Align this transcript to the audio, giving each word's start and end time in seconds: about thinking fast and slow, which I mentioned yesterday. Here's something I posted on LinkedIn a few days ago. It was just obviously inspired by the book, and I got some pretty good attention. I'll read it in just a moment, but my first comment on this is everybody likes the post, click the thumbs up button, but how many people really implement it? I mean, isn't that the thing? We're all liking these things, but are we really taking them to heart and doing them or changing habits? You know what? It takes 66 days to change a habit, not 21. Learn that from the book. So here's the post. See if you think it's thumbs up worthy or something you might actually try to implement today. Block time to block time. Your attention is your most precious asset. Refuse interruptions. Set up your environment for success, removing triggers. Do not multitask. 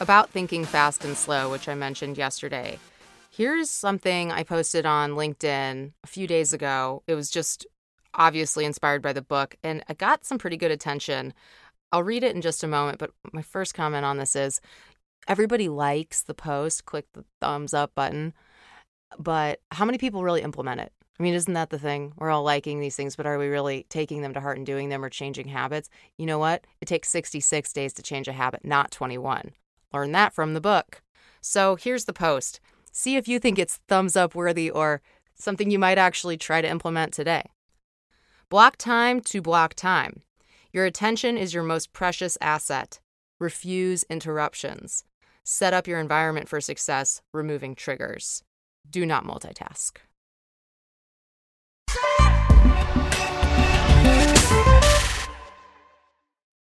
about 0.00 0.30
thinking 0.30 0.64
fast 0.64 1.04
and 1.04 1.16
slow, 1.16 1.50
which 1.50 1.68
I 1.68 1.74
mentioned 1.74 2.18
yesterday. 2.18 2.78
Here's 3.30 3.70
something 3.70 4.30
I 4.32 4.42
posted 4.42 4.86
on 4.86 5.12
LinkedIn 5.12 5.92
a 6.02 6.06
few 6.06 6.26
days 6.26 6.52
ago. 6.52 7.02
It 7.06 7.14
was 7.14 7.30
just 7.30 7.66
obviously 8.14 8.64
inspired 8.64 9.02
by 9.02 9.12
the 9.12 9.22
book, 9.22 9.56
and 9.62 9.84
I 9.88 9.94
got 9.94 10.24
some 10.24 10.38
pretty 10.38 10.56
good 10.56 10.70
attention. 10.70 11.34
I'll 11.92 12.02
read 12.02 12.24
it 12.24 12.34
in 12.34 12.42
just 12.42 12.64
a 12.64 12.68
moment, 12.68 12.98
but 12.98 13.10
my 13.32 13.42
first 13.42 13.74
comment 13.74 14.04
on 14.04 14.18
this 14.18 14.34
is 14.34 14.60
everybody 15.26 15.68
likes 15.68 16.22
the 16.22 16.34
post, 16.34 16.84
click 16.84 17.06
the 17.14 17.24
thumbs 17.40 17.74
up 17.74 17.94
button, 17.94 18.34
but 19.18 19.60
how 19.70 19.84
many 19.84 19.98
people 19.98 20.24
really 20.24 20.42
implement 20.42 20.80
it? 20.80 20.92
I 21.18 21.22
mean, 21.22 21.34
isn't 21.34 21.54
that 21.54 21.70
the 21.70 21.78
thing? 21.78 22.12
We're 22.16 22.30
all 22.30 22.44
liking 22.44 22.78
these 22.78 22.94
things, 22.94 23.16
but 23.16 23.26
are 23.26 23.38
we 23.38 23.48
really 23.48 23.86
taking 23.88 24.22
them 24.22 24.34
to 24.34 24.40
heart 24.40 24.56
and 24.56 24.66
doing 24.66 24.88
them 24.88 25.04
or 25.04 25.10
changing 25.10 25.48
habits? 25.48 25.90
You 26.16 26.26
know 26.26 26.38
what? 26.38 26.64
It 26.80 26.86
takes 26.86 27.08
66 27.08 27.72
days 27.72 27.92
to 27.94 28.02
change 28.02 28.28
a 28.28 28.32
habit, 28.32 28.64
not 28.64 28.92
21. 28.92 29.52
Learn 29.92 30.12
that 30.12 30.34
from 30.34 30.54
the 30.54 30.60
book. 30.60 31.02
So 31.40 31.76
here's 31.76 32.04
the 32.04 32.12
post. 32.12 32.60
See 32.92 33.16
if 33.16 33.28
you 33.28 33.38
think 33.38 33.58
it's 33.58 33.80
thumbs 33.88 34.16
up 34.16 34.34
worthy 34.34 34.70
or 34.70 35.02
something 35.34 35.70
you 35.70 35.78
might 35.78 35.98
actually 35.98 36.36
try 36.36 36.60
to 36.60 36.68
implement 36.68 37.12
today. 37.12 37.50
Block 38.48 38.76
time 38.76 39.20
to 39.22 39.40
block 39.40 39.74
time. 39.74 40.22
Your 40.72 40.84
attention 40.84 41.36
is 41.36 41.54
your 41.54 41.62
most 41.62 41.92
precious 41.92 42.36
asset. 42.40 43.00
Refuse 43.38 44.04
interruptions. 44.10 45.04
Set 45.44 45.72
up 45.72 45.86
your 45.86 46.00
environment 46.00 46.48
for 46.48 46.60
success, 46.60 47.22
removing 47.32 47.74
triggers. 47.74 48.42
Do 48.90 49.06
not 49.06 49.24
multitask. 49.24 49.98